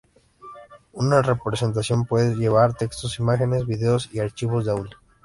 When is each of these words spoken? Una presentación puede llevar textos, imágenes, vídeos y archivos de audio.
Una 0.93 1.21
presentación 1.21 2.05
puede 2.07 2.33
llevar 2.33 2.73
textos, 2.73 3.19
imágenes, 3.19 3.67
vídeos 3.67 4.09
y 4.11 4.17
archivos 4.19 4.65
de 4.65 4.71
audio. 4.71 4.97